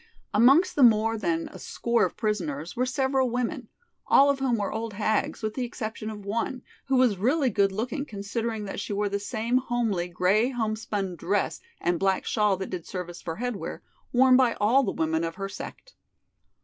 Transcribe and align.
Amongst 0.33 0.75
the 0.75 0.81
more 0.81 1.15
than 1.15 1.47
a 1.49 1.59
score 1.59 2.05
of 2.05 2.17
prisoners 2.17 2.75
were 2.75 2.87
several 2.87 3.29
women, 3.29 3.67
all 4.07 4.31
of 4.31 4.39
whom 4.39 4.55
were 4.55 4.71
old 4.73 4.93
hags 4.93 5.43
with 5.43 5.53
the 5.53 5.63
exception 5.63 6.09
of 6.09 6.25
one, 6.25 6.63
who 6.87 6.95
was 6.95 7.19
really 7.19 7.51
good 7.51 7.71
looking 7.71 8.03
considering 8.05 8.65
that 8.65 8.79
she 8.79 8.93
wore 8.93 9.09
the 9.09 9.19
same 9.19 9.57
homely, 9.59 10.07
gray 10.07 10.49
homespun 10.49 11.15
dress 11.17 11.61
and 11.79 11.99
black 11.99 12.25
shawl 12.25 12.57
that 12.57 12.71
did 12.71 12.87
service 12.87 13.21
for 13.21 13.35
headwear, 13.37 13.81
worn 14.11 14.35
by 14.35 14.55
all 14.55 14.81
the 14.81 14.91
women 14.91 15.23
of 15.23 15.35
her 15.35 15.47
sect. 15.47 15.93